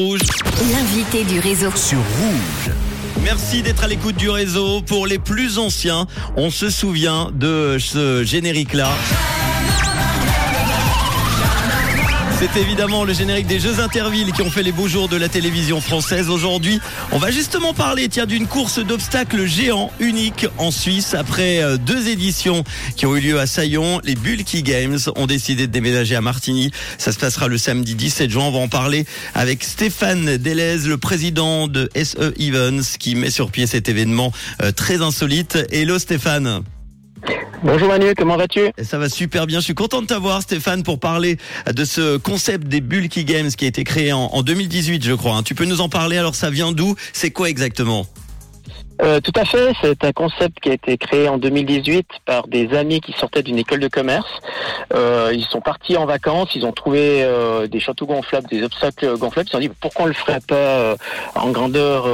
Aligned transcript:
Rouge. 0.00 0.20
L'invité 0.70 1.24
du 1.24 1.40
réseau. 1.40 1.72
Sur 1.74 1.98
Rouge. 1.98 2.72
Merci 3.24 3.62
d'être 3.62 3.82
à 3.82 3.88
l'écoute 3.88 4.14
du 4.14 4.30
réseau. 4.30 4.80
Pour 4.80 5.08
les 5.08 5.18
plus 5.18 5.58
anciens, 5.58 6.06
on 6.36 6.50
se 6.50 6.70
souvient 6.70 7.32
de 7.34 7.78
ce 7.80 8.22
générique-là. 8.22 8.92
C'est 12.40 12.56
évidemment 12.60 13.02
le 13.02 13.12
générique 13.12 13.48
des 13.48 13.58
Jeux 13.58 13.80
Intervilles 13.80 14.30
qui 14.30 14.42
ont 14.42 14.50
fait 14.50 14.62
les 14.62 14.70
beaux 14.70 14.86
jours 14.86 15.08
de 15.08 15.16
la 15.16 15.28
télévision 15.28 15.80
française. 15.80 16.30
Aujourd'hui, 16.30 16.78
on 17.10 17.18
va 17.18 17.32
justement 17.32 17.74
parler 17.74 18.08
tiens, 18.08 18.26
d'une 18.26 18.46
course 18.46 18.78
d'obstacles 18.78 19.44
géants 19.46 19.90
unique 19.98 20.46
en 20.56 20.70
Suisse. 20.70 21.14
Après 21.14 21.60
euh, 21.64 21.78
deux 21.78 22.06
éditions 22.06 22.62
qui 22.94 23.06
ont 23.06 23.16
eu 23.16 23.20
lieu 23.20 23.40
à 23.40 23.48
Saillon, 23.48 24.00
les 24.04 24.14
Bulky 24.14 24.62
Games 24.62 24.98
ont 25.16 25.26
décidé 25.26 25.66
de 25.66 25.72
déménager 25.72 26.14
à 26.14 26.20
Martigny. 26.20 26.70
Ça 26.96 27.10
se 27.10 27.18
passera 27.18 27.48
le 27.48 27.58
samedi 27.58 27.96
17 27.96 28.30
juin. 28.30 28.44
On 28.44 28.52
va 28.52 28.60
en 28.60 28.68
parler 28.68 29.04
avec 29.34 29.64
Stéphane 29.64 30.36
Delez, 30.36 30.86
le 30.86 30.96
président 30.96 31.66
de 31.66 31.90
SE 31.96 32.34
Events, 32.38 32.98
qui 33.00 33.16
met 33.16 33.30
sur 33.30 33.50
pied 33.50 33.66
cet 33.66 33.88
événement 33.88 34.32
euh, 34.62 34.70
très 34.70 35.02
insolite. 35.02 35.58
Hello 35.72 35.98
Stéphane. 35.98 36.62
Bonjour 37.64 37.88
Manu, 37.88 38.14
comment 38.16 38.36
vas-tu? 38.36 38.60
Ça 38.82 38.98
va 38.98 39.08
super 39.08 39.46
bien. 39.46 39.58
Je 39.58 39.64
suis 39.64 39.74
content 39.74 40.00
de 40.00 40.06
t'avoir, 40.06 40.42
Stéphane, 40.42 40.82
pour 40.84 41.00
parler 41.00 41.38
de 41.72 41.84
ce 41.84 42.16
concept 42.16 42.68
des 42.68 42.80
Bulky 42.80 43.24
Games 43.24 43.50
qui 43.50 43.64
a 43.64 43.68
été 43.68 43.82
créé 43.84 44.12
en, 44.12 44.26
en 44.26 44.42
2018, 44.42 45.04
je 45.04 45.12
crois. 45.12 45.36
hein. 45.36 45.42
Tu 45.42 45.54
peux 45.56 45.64
nous 45.64 45.80
en 45.80 45.88
parler? 45.88 46.18
Alors, 46.18 46.36
ça 46.36 46.50
vient 46.50 46.70
d'où? 46.72 46.94
C'est 47.12 47.30
quoi 47.30 47.50
exactement? 47.50 48.06
Euh, 49.02 49.20
Tout 49.20 49.32
à 49.36 49.44
fait, 49.44 49.72
c'est 49.80 50.04
un 50.04 50.12
concept 50.12 50.58
qui 50.60 50.70
a 50.70 50.72
été 50.72 50.96
créé 50.98 51.28
en 51.28 51.38
2018 51.38 52.06
par 52.24 52.48
des 52.48 52.74
amis 52.74 53.00
qui 53.00 53.12
sortaient 53.12 53.42
d'une 53.42 53.58
école 53.58 53.80
de 53.80 53.88
commerce. 53.88 54.28
Euh, 54.94 55.30
ils 55.32 55.44
sont 55.44 55.60
partis 55.60 55.96
en 55.96 56.04
vacances, 56.06 56.50
ils 56.54 56.64
ont 56.66 56.72
trouvé 56.72 57.22
euh, 57.22 57.66
des 57.66 57.78
châteaux 57.80 58.06
gonflables, 58.06 58.48
des 58.48 58.62
obstacles 58.64 59.16
gonflables. 59.16 59.46
Ils 59.46 59.50
se 59.50 59.56
sont 59.56 59.60
dit 59.60 59.68
pourquoi 59.80 60.04
on 60.06 60.08
le 60.08 60.14
ferait 60.14 60.40
pas 60.46 60.96
en 61.36 61.50
grandeur 61.50 62.08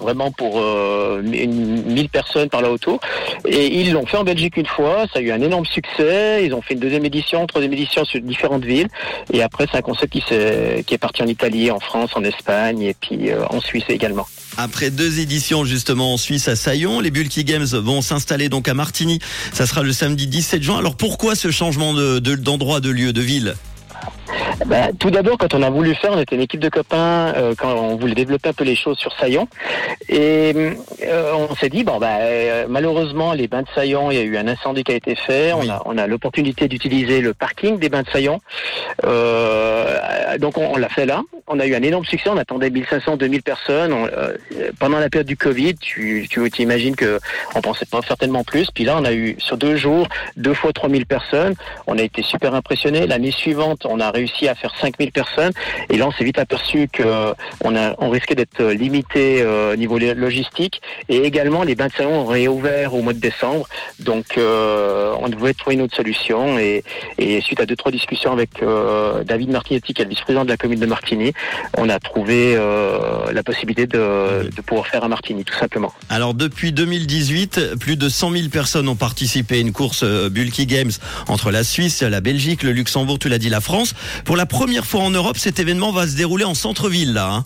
vraiment 0.00 0.30
pour 0.32 0.58
euh, 0.58 1.22
une- 1.22 1.82
1000 1.92 2.08
personnes 2.08 2.48
par 2.48 2.62
là 2.62 2.70
autour? 2.70 2.98
Et 3.46 3.66
ils 3.80 3.92
l'ont 3.92 4.06
fait 4.06 4.16
en 4.16 4.24
Belgique 4.24 4.56
une 4.56 4.66
fois, 4.66 5.04
ça 5.12 5.20
a 5.20 5.22
eu 5.22 5.30
un 5.30 5.40
énorme 5.40 5.66
succès. 5.66 6.44
Ils 6.44 6.54
ont 6.54 6.62
fait 6.62 6.74
une 6.74 6.80
deuxième 6.80 7.04
édition, 7.04 7.46
troisième 7.46 7.72
édition 7.74 8.04
sur 8.04 8.20
différentes 8.20 8.64
villes. 8.64 8.88
Et 9.32 9.42
après, 9.42 9.66
c'est 9.70 9.78
un 9.78 9.82
concept 9.82 10.12
qui, 10.12 10.20
qui 10.22 10.94
est 10.94 10.98
parti 10.98 11.22
en 11.22 11.26
Italie, 11.26 11.70
en 11.70 11.80
France, 11.80 12.10
en 12.16 12.24
Espagne 12.24 12.82
et 12.82 12.94
puis 12.98 13.30
en 13.50 13.60
Suisse 13.60 13.84
également. 13.88 14.26
Après 14.56 14.90
deux 14.90 15.20
éditions 15.20 15.64
justement 15.64 16.14
en 16.14 16.16
Suisse 16.16 16.48
à 16.48 16.56
Saillon, 16.56 17.00
les 17.00 17.10
Bulky 17.10 17.44
Games 17.44 17.64
vont 17.64 18.02
s'installer 18.02 18.48
donc 18.48 18.68
à 18.68 18.74
Martigny. 18.74 19.18
Ça 19.52 19.66
sera 19.66 19.82
le 19.82 19.92
samedi 19.92 20.26
17 20.26 20.62
juin. 20.62 20.78
Alors 20.78 20.96
pourquoi 20.96 21.34
ce 21.34 21.50
changement 21.50 21.92
de- 21.94 22.18
de- 22.18 22.34
d'endroit, 22.36 22.80
de, 22.80 22.90
lieu, 22.90 23.12
de 23.12 23.20
ville? 23.20 23.54
Ben, 24.66 24.90
tout 24.98 25.10
d'abord, 25.10 25.36
quand 25.38 25.52
on 25.54 25.62
a 25.62 25.70
voulu 25.70 25.94
faire, 25.94 26.12
on 26.12 26.20
était 26.20 26.36
une 26.36 26.42
équipe 26.42 26.60
de 26.60 26.68
copains, 26.68 27.32
euh, 27.36 27.54
quand 27.56 27.72
on 27.74 27.96
voulait 27.96 28.14
développer 28.14 28.50
un 28.50 28.52
peu 28.52 28.64
les 28.64 28.76
choses 28.76 28.96
sur 28.98 29.12
Saillon. 29.18 29.48
Et 30.08 30.52
euh, 31.04 31.32
on 31.34 31.54
s'est 31.56 31.68
dit, 31.68 31.82
bon, 31.84 31.98
ben, 31.98 32.18
euh, 32.20 32.66
malheureusement, 32.68 33.32
les 33.32 33.48
bains 33.48 33.62
de 33.62 33.68
Saillon, 33.74 34.10
il 34.10 34.16
y 34.16 34.20
a 34.20 34.22
eu 34.22 34.36
un 34.36 34.46
incendie 34.48 34.84
qui 34.84 34.92
a 34.92 34.96
été 34.96 35.14
fait. 35.16 35.52
Oui. 35.52 35.66
On 35.66 35.70
a, 35.70 35.82
on 35.86 35.98
a 35.98 36.06
l'opportunité 36.06 36.68
d'utiliser 36.68 37.20
le 37.20 37.34
parking 37.34 37.78
des 37.78 37.88
bains 37.88 38.02
de 38.02 38.10
Saillon. 38.10 38.40
Euh, 39.04 39.98
donc, 40.38 40.56
on, 40.58 40.72
on 40.72 40.76
l'a 40.76 40.88
fait 40.88 41.06
là. 41.06 41.22
On 41.46 41.60
a 41.60 41.66
eu 41.66 41.74
un 41.74 41.82
énorme 41.82 42.06
succès. 42.06 42.30
On 42.30 42.38
attendait 42.38 42.70
1500, 42.70 43.18
2000 43.18 43.42
personnes. 43.42 43.92
On, 43.92 44.06
euh, 44.06 44.34
pendant 44.78 44.98
la 44.98 45.10
période 45.10 45.26
du 45.26 45.36
Covid, 45.36 45.74
tu, 45.74 46.26
tu 46.30 46.50
t'imagines 46.50 46.96
que 46.96 47.20
on 47.54 47.60
pensait 47.60 47.84
pas 47.84 48.00
faire 48.00 48.16
tellement 48.16 48.44
plus. 48.44 48.70
Puis 48.70 48.84
là, 48.84 48.96
on 48.98 49.04
a 49.04 49.12
eu, 49.12 49.36
sur 49.38 49.58
deux 49.58 49.76
jours, 49.76 50.08
deux 50.38 50.54
fois 50.54 50.72
3000 50.72 51.04
personnes. 51.04 51.54
On 51.86 51.98
a 51.98 52.02
été 52.02 52.22
super 52.22 52.54
impressionnés. 52.54 53.06
L'année 53.06 53.30
suivante, 53.30 53.84
on 53.84 54.00
a 54.00 54.10
réussi 54.10 54.48
à 54.48 54.54
faire 54.54 54.72
5000 54.80 55.12
personnes. 55.12 55.52
Et 55.90 55.98
là, 55.98 56.06
on 56.06 56.12
s'est 56.12 56.24
vite 56.24 56.38
aperçu 56.38 56.88
que 56.88 57.34
on, 57.62 58.08
risquait 58.08 58.34
d'être 58.34 58.62
limité 58.64 59.42
euh, 59.42 59.74
au 59.74 59.76
niveau 59.76 59.98
lo- 59.98 60.14
logistique. 60.14 60.80
Et 61.10 61.18
également, 61.18 61.62
les 61.62 61.74
bains 61.74 61.88
de 61.88 61.92
salon 61.92 62.20
ont 62.20 62.26
réouvert 62.26 62.94
au 62.94 63.02
mois 63.02 63.12
de 63.12 63.20
décembre. 63.20 63.66
Donc, 64.00 64.38
euh, 64.38 65.14
on 65.20 65.28
devait 65.28 65.52
trouver 65.52 65.74
une 65.74 65.82
autre 65.82 65.96
solution. 65.96 66.58
Et, 66.58 66.84
et 67.18 67.42
suite 67.42 67.60
à 67.60 67.66
deux, 67.66 67.76
trois 67.76 67.92
discussions 67.92 68.32
avec 68.32 68.50
David 69.26 69.50
Martinetti, 69.50 69.92
qui 69.92 70.00
est 70.00 70.04
le 70.06 70.10
vice-président 70.10 70.44
de 70.44 70.48
la 70.50 70.56
commune 70.56 70.80
de 70.80 70.86
Martigny, 70.86 71.33
on 71.76 71.88
a 71.88 71.98
trouvé 71.98 72.54
euh, 72.56 73.32
la 73.32 73.42
possibilité 73.42 73.86
de, 73.86 74.48
de 74.50 74.60
pouvoir 74.62 74.86
faire 74.86 75.04
à 75.04 75.08
Martigny, 75.08 75.44
tout 75.44 75.58
simplement. 75.58 75.92
Alors 76.08 76.34
depuis 76.34 76.72
2018, 76.72 77.76
plus 77.78 77.96
de 77.96 78.08
100 78.08 78.30
000 78.32 78.48
personnes 78.48 78.88
ont 78.88 78.96
participé 78.96 79.56
à 79.56 79.58
une 79.58 79.72
course 79.72 80.02
euh, 80.04 80.28
Bulky 80.28 80.66
Games 80.66 80.90
entre 81.28 81.50
la 81.50 81.64
Suisse, 81.64 82.02
la 82.02 82.20
Belgique, 82.20 82.62
le 82.62 82.72
Luxembourg, 82.72 83.18
tu 83.18 83.28
l'as 83.28 83.38
dit, 83.38 83.48
la 83.48 83.60
France. 83.60 83.94
Pour 84.24 84.36
la 84.36 84.46
première 84.46 84.86
fois 84.86 85.02
en 85.02 85.10
Europe, 85.10 85.36
cet 85.38 85.58
événement 85.58 85.92
va 85.92 86.06
se 86.06 86.16
dérouler 86.16 86.44
en 86.44 86.54
centre-ville 86.54 87.12
là. 87.12 87.30
hein. 87.32 87.44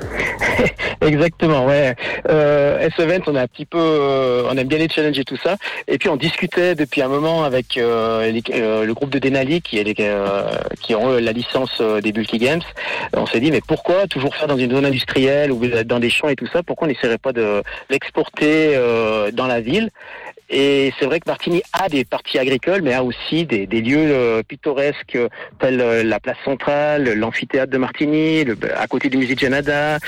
Exactement, 1.00 1.66
ouais. 1.66 1.94
Euh, 2.28 2.78
S-Event, 2.80 3.20
on 3.26 3.34
a 3.34 3.42
un 3.42 3.46
petit 3.46 3.66
peu, 3.66 3.78
euh, 3.78 4.48
on 4.50 4.56
aime 4.56 4.68
bien 4.68 4.78
les 4.78 4.88
challenges 4.88 5.18
et 5.18 5.24
tout 5.24 5.36
ça. 5.36 5.56
Et 5.88 5.98
puis 5.98 6.08
on 6.08 6.16
discutait 6.16 6.74
depuis 6.74 7.02
un 7.02 7.08
moment 7.08 7.44
avec 7.44 7.76
euh, 7.76 8.32
euh, 8.50 8.84
le 8.84 8.94
groupe 8.94 9.10
de 9.10 9.18
Denali 9.18 9.60
qui, 9.60 9.78
est 9.78 10.00
euh, 10.00 10.46
qui 10.80 10.94
ont 10.94 11.10
euh, 11.10 11.20
la 11.20 11.32
licence 11.32 11.80
des 11.80 12.12
Bulky 12.12 12.38
Games. 12.38 12.62
On 13.16 13.26
s'est 13.26 13.40
dit, 13.40 13.50
mais 13.50 13.60
pourquoi 13.66 14.06
toujours 14.06 14.34
faire 14.34 14.48
dans 14.48 14.56
une 14.56 14.70
zone 14.70 14.86
industrielle 14.86 15.52
ou 15.52 15.66
dans 15.66 16.00
des 16.00 16.10
champs 16.10 16.28
et 16.28 16.36
tout 16.36 16.48
ça? 16.52 16.62
Pourquoi 16.62 16.86
on 16.86 16.90
n'essaierait 16.90 17.18
pas 17.18 17.32
de 17.32 17.62
l'exporter 17.90 18.76
dans 19.32 19.46
la 19.46 19.60
ville? 19.60 19.90
Et 20.50 20.92
c'est 20.98 21.06
vrai 21.06 21.20
que 21.20 21.28
Martigny 21.28 21.62
a 21.72 21.88
des 21.88 22.04
parties 22.04 22.38
agricoles, 22.38 22.82
mais 22.82 22.92
a 22.92 23.02
aussi 23.02 23.46
des, 23.46 23.66
lieux 23.66 24.12
euh, 24.12 24.42
pittoresques 24.42 25.16
euh, 25.16 25.28
tels 25.58 25.80
euh, 25.80 26.02
la 26.04 26.20
place 26.20 26.36
centrale, 26.44 27.14
l'amphithéâtre 27.14 27.72
de 27.72 27.78
Martigny, 27.78 28.44
à 28.76 28.86
côté 28.86 29.08
du 29.08 29.16
musée 29.16 29.34
de 29.34 29.40
Janada, 29.40 29.98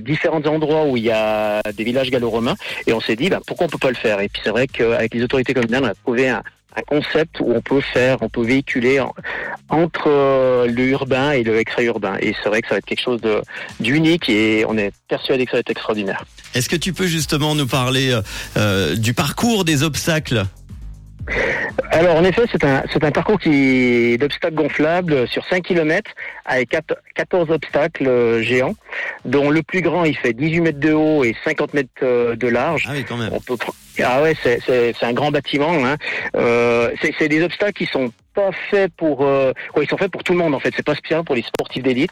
différents 0.00 0.44
endroits 0.46 0.84
où 0.86 0.96
il 0.96 1.04
y 1.04 1.10
a 1.10 1.60
des 1.74 1.84
villages 1.84 2.10
gallo-romains. 2.10 2.56
Et 2.86 2.92
on 2.92 3.00
s'est 3.00 3.16
dit, 3.16 3.28
bah, 3.28 3.40
pourquoi 3.46 3.66
on 3.66 3.70
peut 3.70 3.78
pas 3.78 3.90
le 3.90 3.94
faire? 3.94 4.20
Et 4.20 4.28
puis 4.28 4.42
c'est 4.44 4.50
vrai 4.50 4.66
qu'avec 4.66 5.14
les 5.14 5.22
autorités 5.22 5.54
communales, 5.54 5.84
on 5.84 5.88
a 5.88 5.94
trouvé 5.94 6.28
un, 6.28 6.42
un 6.76 6.82
concept 6.82 7.40
où 7.40 7.52
on 7.52 7.60
peut 7.60 7.80
faire, 7.80 8.18
on 8.22 8.28
peut 8.28 8.44
véhiculer 8.44 9.00
en- 9.00 9.14
entre 9.68 10.08
euh, 10.08 10.66
le 10.66 10.84
urbain 10.88 11.32
et 11.32 11.42
le 11.42 11.58
extra-urbain. 11.58 12.16
Et 12.20 12.34
c'est 12.42 12.48
vrai 12.48 12.62
que 12.62 12.68
ça 12.68 12.74
va 12.74 12.78
être 12.78 12.86
quelque 12.86 13.02
chose 13.02 13.20
d'unique 13.80 14.28
et 14.28 14.64
on 14.68 14.76
est 14.78 14.92
persuadé 15.08 15.44
que 15.44 15.50
ça 15.52 15.56
va 15.58 15.60
être 15.60 15.70
extraordinaire. 15.70 16.24
Est-ce 16.54 16.68
que 16.68 16.76
tu 16.76 16.92
peux 16.92 17.06
justement 17.06 17.54
nous 17.54 17.66
parler 17.66 18.10
euh, 18.10 18.20
euh, 18.56 18.96
du 18.96 19.14
parcours 19.14 19.64
des 19.64 19.82
obstacles? 19.82 20.44
Alors 21.90 22.16
en 22.16 22.24
effet, 22.24 22.42
c'est 22.50 22.64
un, 22.64 22.82
un 23.02 23.10
parcours 23.10 23.38
qui 23.38 24.16
d'obstacles 24.18 24.54
gonflables 24.54 25.28
sur 25.28 25.44
5 25.46 25.62
km 25.62 26.10
avec 26.44 26.70
quat- 26.70 26.96
14 27.14 27.50
obstacles 27.50 28.08
euh, 28.08 28.42
géants, 28.42 28.74
dont 29.24 29.50
le 29.50 29.62
plus 29.62 29.82
grand 29.82 30.04
il 30.04 30.16
fait 30.16 30.32
18 30.32 30.60
mètres 30.60 30.80
de 30.80 30.92
haut 30.92 31.24
et 31.24 31.34
50 31.44 31.74
mètres 31.74 31.88
euh, 32.02 32.34
de 32.36 32.48
large. 32.48 32.84
Ah 32.88 32.92
oui, 32.94 33.04
quand 33.06 33.16
même. 33.16 33.30
On 33.32 33.40
peut 33.40 33.54
pr- 33.54 33.72
ah 34.02 34.22
ouais, 34.22 34.34
c'est, 34.42 34.60
un 35.02 35.12
grand 35.12 35.30
bâtiment. 35.30 35.84
Hein. 35.84 35.96
Euh, 36.34 36.90
c'est 37.18 37.28
des 37.28 37.42
obstacles 37.42 37.74
qui 37.74 37.86
sont 37.86 38.10
pas 38.34 38.50
faits 38.70 38.92
pour, 38.96 39.24
euh, 39.24 39.52
ils 39.80 39.88
sont 39.88 39.96
faits 39.96 40.10
pour 40.10 40.22
tout 40.24 40.32
le 40.32 40.38
monde 40.38 40.54
en 40.54 40.60
fait. 40.60 40.72
C'est 40.76 40.84
pas 40.84 40.94
spécial 40.94 41.24
pour 41.24 41.34
les 41.34 41.42
sportifs 41.42 41.82
d'élite. 41.82 42.10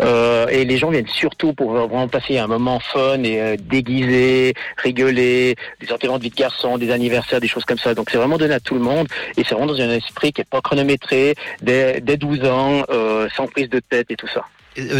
Euh, 0.00 0.46
et 0.48 0.64
les 0.64 0.76
gens 0.78 0.90
viennent 0.90 1.06
surtout 1.08 1.52
pour 1.52 1.72
vraiment 1.72 2.08
passer 2.08 2.38
un 2.38 2.46
moment 2.46 2.80
fun 2.80 3.22
et 3.22 3.40
euh, 3.40 3.56
déguisé, 3.58 4.54
rigoler, 4.76 5.56
des 5.80 5.92
enterrements 5.92 6.18
de 6.18 6.24
vie 6.24 6.30
de 6.30 6.34
garçons, 6.36 6.78
des 6.78 6.90
anniversaires, 6.90 7.40
des 7.40 7.48
choses 7.48 7.64
comme 7.64 7.78
ça. 7.78 7.94
Donc 7.94 8.10
c'est 8.10 8.18
vraiment 8.18 8.38
donné 8.38 8.54
à 8.54 8.60
tout 8.60 8.74
le 8.74 8.80
monde 8.80 9.08
et 9.36 9.44
c'est 9.44 9.54
vraiment 9.54 9.72
dans 9.72 9.80
un 9.80 9.90
esprit 9.90 10.32
qui 10.32 10.40
est 10.40 10.48
pas 10.48 10.60
chronométré, 10.60 11.34
dès, 11.62 12.00
dès 12.00 12.16
12 12.16 12.44
ans, 12.44 12.84
euh, 12.90 13.28
sans 13.36 13.46
prise 13.46 13.68
de 13.68 13.80
tête 13.80 14.10
et 14.10 14.16
tout 14.16 14.28
ça. 14.28 14.44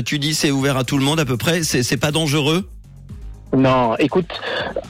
Tu 0.04 0.18
dis 0.18 0.34
c'est 0.34 0.50
ouvert 0.50 0.76
à 0.76 0.84
tout 0.84 0.98
le 0.98 1.04
monde 1.04 1.18
à 1.20 1.24
peu 1.24 1.36
près. 1.36 1.62
C'est 1.62 1.96
pas 1.96 2.10
dangereux? 2.10 2.68
Non, 3.54 3.96
écoute, 3.98 4.30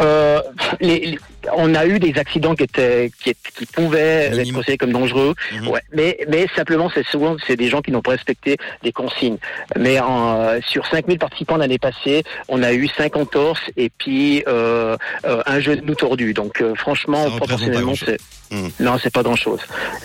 euh, 0.00 0.41
les- 0.81 1.19
on 1.54 1.75
a 1.75 1.86
eu 1.86 1.98
des 1.98 2.19
accidents 2.19 2.54
qui 2.54 2.64
étaient 2.64 3.10
qui, 3.22 3.34
qui 3.56 3.66
pouvaient 3.66 4.30
Minime. 4.30 4.41
être 4.47 4.53
considérés 4.54 4.78
comme 4.78 4.92
dangereux. 4.92 5.34
Mhm. 5.53 5.69
Ouais, 5.69 5.82
mais 5.92 6.19
mais 6.28 6.47
simplement 6.56 6.91
c'est 6.94 7.06
souvent 7.06 7.36
c'est 7.47 7.56
des 7.56 7.69
gens 7.69 7.80
qui 7.82 7.91
n'ont 7.91 8.03
pas 8.03 8.12
respecté 8.12 8.56
les 8.82 8.92
consignes. 8.92 9.38
Mais 9.78 9.98
en, 10.00 10.36
euh, 10.41 10.60
sur 10.66 10.86
5000 10.86 11.19
participants 11.19 11.56
l'année 11.56 11.78
passée, 11.78 12.22
on 12.49 12.62
a 12.62 12.72
eu 12.72 12.88
5 12.88 13.16
entorses 13.16 13.62
et 13.76 13.90
puis 13.90 14.43
euh, 14.46 14.96
euh, 15.25 15.43
un 15.46 15.61
genou 15.61 15.94
tordu. 15.94 16.34
Donc 16.34 16.62
franchement, 16.76 17.25
Ça 17.31 17.37
proportionnellement, 17.37 17.94
c'est 17.94 18.19
Mhm. 18.52 18.70
non, 18.81 18.99
c'est 19.02 19.12
pas 19.12 19.22
grand 19.22 19.34
chose. 19.37 19.61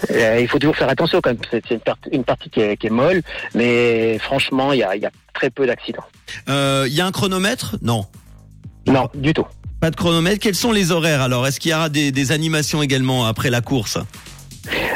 il 0.10 0.48
faut 0.48 0.58
toujours 0.58 0.78
faire 0.78 0.90
attention 0.90 1.20
quand 1.22 1.32
même. 1.32 1.40
C'est 1.52 1.70
une, 1.70 1.80
part- 1.82 1.98
une 2.12 2.24
partie 2.24 2.50
qui 2.50 2.62
est, 2.62 2.78
qui 2.78 2.88
est 2.88 2.90
molle, 2.90 3.22
mais 3.54 4.18
franchement, 4.20 4.72
il 4.72 4.80
y 4.80 4.84
a, 4.84 4.96
y 4.96 5.06
a 5.06 5.12
très 5.34 5.50
peu 5.50 5.66
d'accidents. 5.68 6.06
Euh, 6.48 6.86
Il 6.88 6.94
y 6.94 7.02
a 7.02 7.06
un 7.06 7.12
chronomètre? 7.12 7.76
Non. 7.82 8.06
Non, 8.88 9.10
du 9.14 9.34
tout. 9.34 9.46
Pas 9.80 9.92
de 9.92 9.96
chronomètre. 9.96 10.40
Quels 10.40 10.56
sont 10.56 10.72
les 10.72 10.92
horaires 10.92 11.22
alors? 11.22 11.46
Est-ce 11.46 11.60
qu'il 11.60 11.72
y 11.72 11.74
aura 11.74 11.90
des, 11.90 12.32
animations 12.32 12.82
également 12.82 13.26
après 13.26 13.50
la 13.50 13.62
course? 13.62 13.98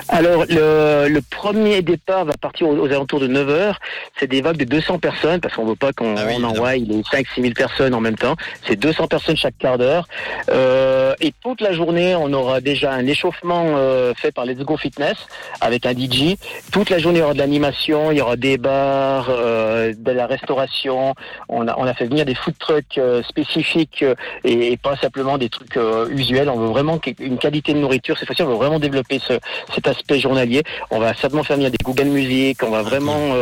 Alors, 0.10 0.46
le, 0.50 1.08
le, 1.08 1.22
premier 1.22 1.82
départ 1.82 2.26
va 2.26 2.34
partir 2.40 2.68
aux, 2.68 2.86
alentours 2.86 3.20
de 3.20 3.28
9 3.28 3.50
heures. 3.50 3.80
C'est 4.20 4.28
des 4.28 4.42
vagues 4.42 4.58
de 4.58 4.66
200 4.66 5.00
personnes, 5.00 5.40
parce 5.40 5.56
qu'on 5.56 5.66
veut 5.66 5.76
pas 5.76 5.94
qu'on 5.94 6.16
ah 6.18 6.46
envoie 6.46 6.76
les 6.76 7.02
5-6 7.02 7.42
000 7.42 7.54
personnes 7.54 7.94
en 7.94 8.02
même 8.02 8.18
temps. 8.18 8.36
C'est 8.68 8.76
200 8.76 9.08
personnes 9.08 9.38
chaque 9.38 9.58
quart 9.58 9.78
d'heure. 9.78 10.08
Euh, 10.50 11.14
et 11.20 11.34
toute 11.42 11.62
la 11.62 11.74
journée, 11.74 12.16
on 12.16 12.32
aura 12.34 12.62
déjà 12.62 12.92
un 12.92 13.06
échauffement 13.06 13.66
euh, 13.78 14.14
fait 14.16 14.32
par 14.32 14.46
Let's 14.46 14.60
Go 14.60 14.78
Fitness 14.78 15.18
avec 15.60 15.86
un 15.86 15.92
DJ. 15.92 16.36
Toute 16.72 16.90
la 16.90 17.00
journée, 17.00 17.20
il 17.20 17.22
y 17.22 17.24
aura 17.24 17.34
de 17.34 17.40
l'animation, 17.40 18.12
il 18.12 18.18
y 18.18 18.22
aura 18.22 18.36
des 18.36 18.58
bars, 18.58 19.28
euh, 19.30 19.94
de 19.98 20.12
la 20.12 20.28
restauration. 20.28 21.16
On 21.50 21.68
a, 21.68 21.76
on 21.78 21.86
a 21.86 21.94
fait 21.94 22.06
venir 22.06 22.26
des 22.26 22.36
food 22.36 22.58
trucks 22.58 23.00
spécifiques 23.28 24.04
euh, 24.04 24.16
et, 24.44 24.74
et, 24.74 24.78
pas 24.78 24.96
simplement 24.98 25.38
des 25.38 25.50
trucs 25.50 25.78
usuels. 26.10 26.50
On 26.50 26.58
veut 26.58 26.68
vraiment 26.68 27.00
une 27.20 27.38
qualité 27.38 27.74
de 27.74 27.80
nourriture. 27.80 28.18
Cette 28.18 28.28
fois-ci, 28.28 28.42
on 28.44 28.48
veut 28.48 28.56
vraiment 28.56 28.80
développer 28.80 29.20
ce, 29.20 29.34
cet 29.74 29.88
aspect 29.92 30.20
journalier. 30.20 30.64
On 30.90 31.00
va 31.00 31.14
certainement 31.14 31.44
faire 31.44 31.58
venir 31.58 31.72
des 31.72 31.78
Google 31.84 32.06
Music. 32.06 32.64
On 32.64 32.72
va 32.72 32.82
vraiment 32.82 33.36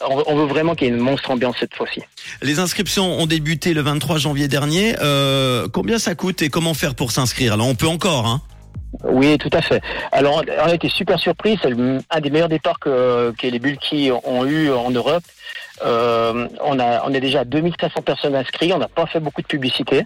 on 0.00 0.36
veut 0.36 0.46
vraiment 0.46 0.74
qu'il 0.74 0.88
y 0.88 0.90
ait 0.90 0.94
une 0.94 1.00
monstre 1.00 1.30
ambiance 1.30 1.56
cette 1.58 1.74
fois-ci. 1.74 2.02
Les 2.42 2.58
inscriptions 2.58 3.18
ont 3.18 3.26
débuté 3.26 3.74
le 3.74 3.80
23 3.82 4.18
janvier 4.18 4.48
dernier. 4.48 4.94
Euh, 5.00 5.66
combien 5.72 5.98
ça 5.98 6.14
coûte 6.14 6.42
et 6.42 6.48
comment 6.48 6.74
faire 6.74 6.94
pour 6.94 7.10
s'inscrire? 7.10 7.54
Alors 7.54 7.68
on 7.68 7.74
peut 7.74 7.88
encore, 7.88 8.26
hein? 8.26 8.42
Oui, 9.04 9.36
tout 9.36 9.50
à 9.52 9.60
fait. 9.60 9.82
Alors, 10.12 10.42
on 10.64 10.66
a 10.66 10.74
été 10.74 10.88
super 10.88 11.18
surpris. 11.18 11.58
C'est 11.62 11.70
un 11.70 12.20
des 12.20 12.30
meilleurs 12.30 12.48
départs 12.48 12.78
que, 12.80 13.34
que 13.38 13.46
les 13.46 13.58
Bulky 13.58 14.10
ont 14.24 14.46
eu 14.46 14.70
en 14.70 14.90
Europe. 14.90 15.22
Euh, 15.84 16.48
on, 16.64 16.78
a, 16.78 17.02
on 17.04 17.12
est 17.12 17.20
déjà 17.20 17.40
à 17.40 17.44
2500 17.44 18.02
personnes 18.02 18.34
inscrites, 18.34 18.72
on 18.72 18.78
n'a 18.78 18.88
pas 18.88 19.06
fait 19.06 19.20
beaucoup 19.20 19.42
de 19.42 19.46
publicité. 19.46 20.04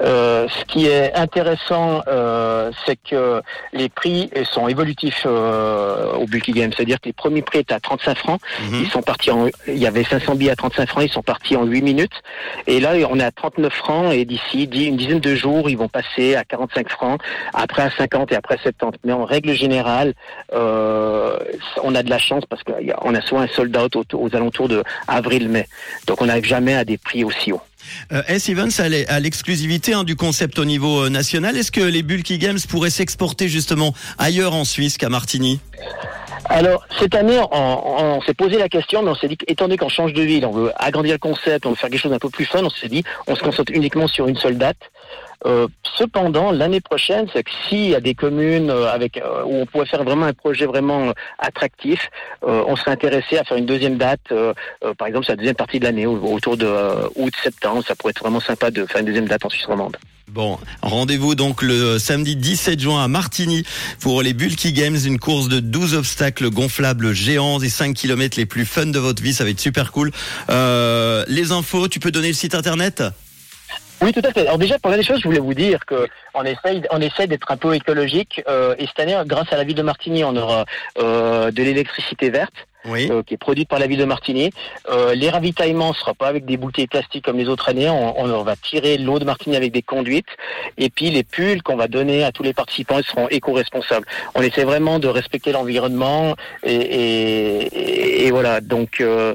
Euh, 0.00 0.46
ce 0.48 0.64
qui 0.64 0.86
est 0.86 1.14
intéressant, 1.14 2.02
euh, 2.08 2.70
c'est 2.84 2.96
que 2.96 3.42
les 3.72 3.88
prix 3.88 4.30
sont 4.50 4.68
évolutifs 4.68 5.22
euh, 5.26 6.12
au 6.14 6.26
Bulky 6.26 6.52
Game, 6.52 6.72
c'est-à-dire 6.74 7.00
que 7.00 7.06
les 7.06 7.12
premiers 7.12 7.42
prix 7.42 7.60
étaient 7.60 7.74
à 7.74 7.80
35 7.80 8.18
francs, 8.18 8.40
mhm. 8.60 8.82
ils 8.82 8.90
sont 8.90 9.02
partis 9.02 9.30
en, 9.30 9.46
il 9.68 9.78
y 9.78 9.86
avait 9.86 10.04
500 10.04 10.34
billets 10.34 10.50
à 10.50 10.56
35 10.56 10.88
francs, 10.88 11.04
ils 11.04 11.12
sont 11.12 11.22
partis 11.22 11.56
en 11.56 11.64
8 11.64 11.82
minutes, 11.82 12.22
et 12.66 12.80
là 12.80 12.92
on 13.08 13.18
est 13.18 13.24
à 13.24 13.32
39 13.32 13.72
francs, 13.72 14.12
et 14.12 14.24
d'ici 14.24 14.64
une 14.64 14.96
dizaine 14.96 15.20
de 15.20 15.34
jours, 15.34 15.70
ils 15.70 15.78
vont 15.78 15.88
passer 15.88 16.36
à 16.36 16.44
45 16.44 16.88
francs, 16.90 17.20
après 17.54 17.82
à 17.82 17.90
50 17.90 18.32
et 18.32 18.36
après 18.36 18.58
70. 18.62 18.98
Mais 19.04 19.12
en 19.12 19.24
règle 19.24 19.52
générale, 19.52 20.14
euh, 20.52 21.38
on 21.82 21.94
a 21.94 22.02
de 22.02 22.10
la 22.10 22.18
chance 22.18 22.44
parce 22.46 22.62
qu'on 22.62 23.14
a 23.14 23.20
souvent 23.22 23.42
un 23.42 23.46
sold 23.48 23.76
out 23.76 24.14
aux 24.14 24.34
alentours 24.34 24.68
de 24.68 24.82
avril-mai. 25.08 25.68
Donc 26.06 26.22
on 26.22 26.26
n'arrive 26.26 26.44
jamais 26.44 26.74
à 26.74 26.84
des 26.84 26.98
prix 26.98 27.24
aussi 27.24 27.52
hauts. 27.52 27.60
Euh, 28.12 28.22
S. 28.26 28.48
Evans 28.48 28.70
a 28.80 29.20
l'exclusivité 29.20 29.92
hein, 29.94 30.04
du 30.04 30.16
concept 30.16 30.58
au 30.58 30.64
niveau 30.64 31.04
euh, 31.04 31.08
national. 31.08 31.56
Est-ce 31.56 31.70
que 31.70 31.80
les 31.80 32.02
Bulky 32.02 32.38
Games 32.38 32.58
pourraient 32.68 32.90
s'exporter 32.90 33.48
justement 33.48 33.94
ailleurs 34.18 34.54
en 34.54 34.64
Suisse 34.64 34.98
qu'à 34.98 35.08
Martigny? 35.08 35.60
Alors, 36.48 36.86
cette 36.98 37.14
année, 37.14 37.40
on, 37.52 38.20
s'est 38.22 38.34
posé 38.34 38.58
la 38.58 38.68
question, 38.68 39.02
mais 39.02 39.10
on 39.10 39.14
s'est 39.14 39.28
dit, 39.28 39.38
étant 39.46 39.64
donné 39.64 39.76
qu'on 39.76 39.88
change 39.88 40.12
de 40.12 40.22
ville, 40.22 40.46
on 40.46 40.52
veut 40.52 40.72
agrandir 40.76 41.12
le 41.12 41.18
concept, 41.18 41.66
on 41.66 41.70
veut 41.70 41.76
faire 41.76 41.90
quelque 41.90 42.00
chose 42.00 42.12
d'un 42.12 42.18
peu 42.18 42.30
plus 42.30 42.44
fun, 42.44 42.62
on 42.62 42.70
s'est 42.70 42.88
dit, 42.88 43.04
on 43.26 43.34
se 43.34 43.42
concentre 43.42 43.72
uniquement 43.72 44.06
sur 44.06 44.28
une 44.28 44.36
seule 44.36 44.58
date. 44.58 44.78
Euh, 45.44 45.68
cependant, 45.96 46.50
l'année 46.50 46.80
prochaine, 46.80 47.26
c'est 47.32 47.42
que 47.42 47.50
s'il 47.68 47.90
y 47.90 47.94
a 47.94 48.00
des 48.00 48.14
communes 48.14 48.70
euh, 48.70 48.90
avec 48.90 49.18
euh, 49.18 49.44
où 49.44 49.56
on 49.56 49.66
pourrait 49.66 49.86
faire 49.86 50.02
vraiment 50.02 50.26
un 50.26 50.32
projet 50.32 50.66
vraiment 50.66 51.12
attractif, 51.38 52.10
on 52.42 52.76
serait 52.76 52.92
intéressé 52.92 53.38
à 53.38 53.44
faire 53.44 53.56
une 53.56 53.66
deuxième 53.66 53.96
date, 53.96 54.32
par 54.98 55.08
exemple, 55.08 55.26
la 55.28 55.36
deuxième 55.36 55.56
partie 55.56 55.80
de 55.80 55.84
l'année, 55.84 56.06
autour 56.06 56.56
de 56.56 56.68
août-septembre. 57.16 57.82
Ça 57.84 57.94
pourrait 57.96 58.10
être 58.10 58.20
vraiment 58.20 58.40
sympa 58.40 58.70
de 58.70 58.86
faire 58.86 59.00
une 59.00 59.06
deuxième 59.06 59.26
date 59.26 59.44
en 59.44 59.48
Suisse 59.48 59.66
romande. 59.66 59.96
Bon, 60.36 60.58
rendez-vous 60.82 61.34
donc 61.34 61.62
le 61.62 61.98
samedi 61.98 62.36
17 62.36 62.78
juin 62.78 63.02
à 63.02 63.08
Martigny 63.08 63.64
pour 64.00 64.20
les 64.20 64.34
Bulky 64.34 64.74
Games, 64.74 64.98
une 65.06 65.18
course 65.18 65.48
de 65.48 65.60
12 65.60 65.94
obstacles 65.94 66.50
gonflables 66.50 67.14
géants 67.14 67.58
et 67.58 67.70
5 67.70 67.96
km 67.96 68.36
les 68.36 68.44
plus 68.44 68.66
fun 68.66 68.84
de 68.84 68.98
votre 68.98 69.22
vie. 69.22 69.32
Ça 69.32 69.44
va 69.44 69.50
être 69.50 69.60
super 69.60 69.92
cool. 69.92 70.10
les 70.50 71.52
infos, 71.52 71.88
tu 71.88 72.00
peux 72.00 72.10
donner 72.10 72.28
le 72.28 72.34
site 72.34 72.54
internet? 72.54 73.02
Oui, 74.02 74.12
tout 74.12 74.20
à 74.24 74.30
fait. 74.30 74.42
Alors 74.42 74.58
déjà, 74.58 74.78
pour 74.78 74.90
des 74.92 75.02
choses, 75.02 75.20
je 75.20 75.24
voulais 75.24 75.40
vous 75.40 75.54
dire 75.54 75.86
que 75.86 76.06
on 76.34 76.44
essaye, 76.44 76.82
on 76.90 77.00
essaie 77.00 77.26
d'être 77.26 77.50
un 77.50 77.56
peu 77.56 77.74
écologique. 77.74 78.42
Euh, 78.46 78.74
et 78.78 78.86
cette 78.86 79.00
année, 79.00 79.18
grâce 79.24 79.50
à 79.52 79.56
la 79.56 79.64
ville 79.64 79.74
de 79.74 79.82
Martigny, 79.82 80.22
on 80.22 80.36
aura 80.36 80.66
euh, 80.98 81.50
de 81.50 81.62
l'électricité 81.62 82.28
verte 82.28 82.54
euh, 82.86 83.22
qui 83.22 83.34
est 83.34 83.38
produite 83.38 83.68
par 83.68 83.78
la 83.78 83.86
ville 83.86 83.98
de 83.98 84.04
Martigny. 84.04 84.50
Euh, 84.88 85.14
les 85.14 85.30
ravitaillements 85.30 85.90
ne 85.90 85.94
sera 85.94 86.14
pas 86.14 86.28
avec 86.28 86.44
des 86.44 86.56
bouteilles 86.56 86.86
plastiques 86.86 87.24
comme 87.24 87.38
les 87.38 87.48
autres 87.48 87.68
années. 87.68 87.88
On, 87.88 88.24
on 88.24 88.42
va 88.42 88.56
tirer 88.56 88.98
l'eau 88.98 89.18
de 89.18 89.24
Martigny 89.24 89.56
avec 89.56 89.72
des 89.72 89.82
conduites. 89.82 90.26
Et 90.78 90.90
puis 90.90 91.10
les 91.10 91.22
pulls 91.22 91.62
qu'on 91.62 91.76
va 91.76 91.88
donner 91.88 92.24
à 92.24 92.32
tous 92.32 92.42
les 92.42 92.52
participants 92.52 93.00
seront 93.02 93.28
éco-responsables. 93.28 94.06
On 94.34 94.42
essaie 94.42 94.64
vraiment 94.64 94.98
de 94.98 95.08
respecter 95.08 95.52
l'environnement 95.52 96.34
et, 96.62 96.74
et, 96.74 98.26
et, 98.26 98.30
voilà. 98.30 98.60
Donc 98.60 99.00
euh, 99.00 99.34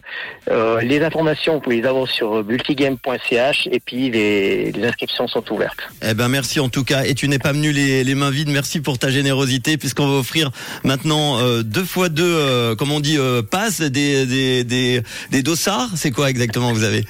euh, 0.49 0.81
les 0.81 1.03
informations, 1.03 1.55
vous 1.55 1.59
pouvez 1.61 1.81
les 1.81 1.87
avoir 1.87 2.07
sur 2.07 2.43
multigame.ch 2.43 3.67
et 3.71 3.79
puis 3.79 4.09
les, 4.09 4.71
les, 4.71 4.87
inscriptions 4.87 5.27
sont 5.27 5.51
ouvertes. 5.51 5.79
Eh 6.07 6.13
ben 6.13 6.27
merci 6.27 6.59
en 6.59 6.69
tout 6.69 6.83
cas. 6.83 7.03
Et 7.05 7.15
tu 7.15 7.27
n'es 7.27 7.39
pas 7.39 7.53
venu 7.53 7.71
les, 7.71 8.03
les, 8.03 8.15
mains 8.15 8.31
vides. 8.31 8.49
Merci 8.49 8.81
pour 8.81 8.99
ta 8.99 9.09
générosité 9.09 9.77
puisqu'on 9.77 10.07
va 10.07 10.17
offrir 10.19 10.51
maintenant 10.83 11.39
euh, 11.39 11.63
deux 11.63 11.83
fois 11.83 12.09
deux, 12.09 12.75
comme 12.75 12.91
on 12.91 12.99
dit 12.99 13.17
passe 13.41 13.81
des, 13.81 15.01
dossards? 15.43 15.89
C'est 15.95 16.11
quoi 16.11 16.29
exactement 16.29 16.71
vous 16.73 16.83
avez? 16.83 17.05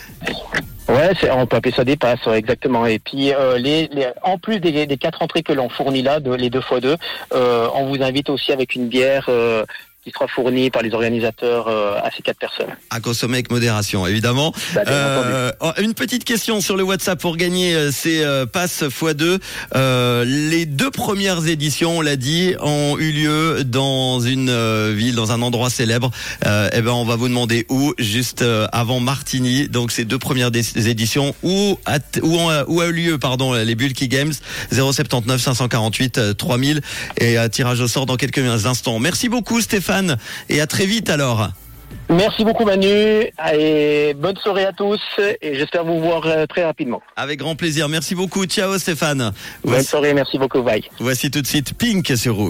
Ouais, 0.90 1.12
on 1.32 1.48
peut 1.48 1.58
appeler 1.58 1.74
ça 1.74 1.86
des 1.86 1.96
passes, 1.96 2.28
exactement. 2.28 2.86
Et 2.86 3.00
puis, 3.00 3.34
euh, 3.34 3.58
les, 3.58 3.88
les, 3.94 4.08
en 4.24 4.38
plus 4.38 4.60
des, 4.60 4.86
quatre 4.98 5.22
entrées 5.22 5.44
que 5.44 5.54
l'on 5.54 5.70
fournit 5.70 6.02
là, 6.02 6.20
les 6.20 6.50
deux 6.50 6.62
fois 6.62 6.82
deux, 6.82 6.98
euh, 7.34 7.68
on 7.76 7.86
vous 7.88 8.02
invite 8.04 8.30
aussi 8.30 8.52
avec 8.52 8.76
une 8.76 8.88
bière 8.88 9.28
euh, 9.30 9.64
qui 10.04 10.10
sera 10.10 10.28
fourni 10.28 10.72
par 10.72 10.82
les 10.82 10.92
organisateurs 10.94 11.68
euh, 11.68 12.00
à 12.02 12.10
ces 12.10 12.24
quatre 12.24 12.40
personnes. 12.40 12.76
À 12.90 13.00
consommer 13.00 13.36
avec 13.36 13.52
modération, 13.52 14.08
évidemment. 14.08 14.52
Bah, 14.74 14.82
euh, 14.88 15.52
oh, 15.60 15.72
une 15.78 15.94
petite 15.94 16.24
question 16.24 16.60
sur 16.60 16.76
le 16.76 16.82
WhatsApp 16.82 17.20
pour 17.20 17.38
gagner 17.38 17.76
euh, 17.76 17.92
ces 17.92 18.26
passes 18.52 18.82
x2. 18.82 19.40
les 20.26 20.66
deux 20.66 20.90
premières 20.90 21.48
éditions, 21.48 22.00
on 22.00 22.02
l'a 22.02 22.16
dit, 22.16 22.56
ont 22.62 22.98
eu 22.98 23.12
lieu 23.12 23.64
dans 23.64 24.20
une 24.20 24.52
ville, 24.94 25.16
dans 25.16 25.32
un 25.32 25.42
endroit 25.44 25.70
célèbre. 25.70 26.10
eh 26.44 26.82
ben, 26.82 26.92
on 26.92 27.06
va 27.06 27.16
vous 27.16 27.28
demander 27.28 27.68
où, 27.70 27.94
juste 28.00 28.44
avant 28.72 29.00
Martigny. 29.00 29.68
Donc, 29.68 29.92
ces 29.92 30.06
deux 30.06 30.18
premières 30.18 30.52
éditions, 30.56 31.36
où 31.44 31.78
a, 31.86 32.00
où, 32.24 32.38
où 32.68 32.82
a 32.82 32.88
eu 32.88 32.92
lieu, 32.92 33.18
pardon, 33.20 33.54
les 33.54 33.76
Bulky 33.76 34.08
Games? 34.08 34.34
079 34.72 35.40
548 35.40 36.38
3000 36.38 36.82
et 37.18 37.38
tirage 37.52 37.82
au 37.82 37.88
sort 37.88 38.06
dans 38.08 38.18
quelques 38.18 38.40
instants. 38.66 38.98
Merci 39.00 39.30
beaucoup, 39.30 39.62
Stéphane 39.62 39.91
et 40.50 40.62
à 40.62 40.68
très 40.68 40.86
vite 40.86 41.10
alors. 41.10 41.50
Merci 42.10 42.44
beaucoup 42.44 42.66
Manu 42.66 42.88
et 43.54 44.14
bonne 44.16 44.36
soirée 44.38 44.66
à 44.66 44.74
tous 44.74 45.00
et 45.20 45.56
j'espère 45.56 45.86
vous 45.86 46.00
voir 46.00 46.26
euh, 46.26 46.46
très 46.46 46.64
rapidement. 46.66 47.02
Avec 47.16 47.40
grand 47.40 47.56
plaisir. 47.56 47.88
Merci 47.88 48.16
beaucoup. 48.16 48.46
Ciao 48.46 48.78
Stéphane. 48.78 49.32
Bonne 49.64 49.82
soirée, 49.82 50.14
merci 50.14 50.38
beaucoup. 50.38 50.62
Bye. 50.62 50.84
Voici 51.00 51.32
tout 51.32 51.42
de 51.42 51.48
suite 51.48 51.74
Pink 51.78 52.12
sur 52.18 52.36
Rouge. 52.36 52.50